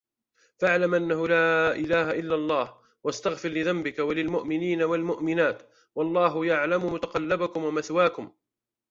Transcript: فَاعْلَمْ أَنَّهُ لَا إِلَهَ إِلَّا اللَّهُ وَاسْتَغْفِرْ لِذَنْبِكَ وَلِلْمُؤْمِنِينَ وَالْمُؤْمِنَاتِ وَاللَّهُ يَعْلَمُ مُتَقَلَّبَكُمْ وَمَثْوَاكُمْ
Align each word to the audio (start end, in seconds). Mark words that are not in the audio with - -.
فَاعْلَمْ 0.57 0.93
أَنَّهُ 0.95 1.27
لَا 1.27 1.75
إِلَهَ 1.75 2.11
إِلَّا 2.19 2.35
اللَّهُ 2.35 2.77
وَاسْتَغْفِرْ 3.03 3.49
لِذَنْبِكَ 3.49 3.99
وَلِلْمُؤْمِنِينَ 3.99 4.83
وَالْمُؤْمِنَاتِ 4.83 5.69
وَاللَّهُ 5.95 6.45
يَعْلَمُ 6.45 6.93
مُتَقَلَّبَكُمْ 6.93 7.63
وَمَثْوَاكُمْ 7.63 8.31